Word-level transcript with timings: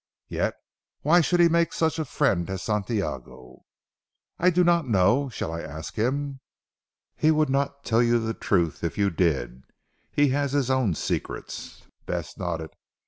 "Yet 0.29 0.55
why 1.03 1.21
should 1.21 1.39
he 1.39 1.47
make 1.47 1.73
such 1.73 1.99
a 1.99 2.05
friend 2.05 2.49
of 2.49 2.59
Santiago?" 2.59 3.65
"I 4.39 4.49
do 4.49 4.63
not 4.63 4.87
know. 4.87 5.29
Shall 5.29 5.51
I 5.53 5.61
ask 5.61 5.93
him?" 5.93 6.39
"He 7.15 7.29
would 7.29 7.51
not 7.51 7.83
tell 7.83 8.01
you 8.01 8.17
the 8.17 8.33
truth 8.33 8.83
if 8.83 8.97
you 8.97 9.11
did. 9.11 9.61
He 10.11 10.29
has 10.29 10.53
his 10.53 10.71
own 10.71 10.95
secrets." 10.95 11.83
Bess 12.07 12.35
nodded. 12.35 12.71